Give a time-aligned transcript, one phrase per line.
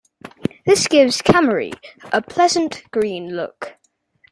[0.65, 1.73] This gives Cammeray
[2.11, 3.77] a pleasant green look.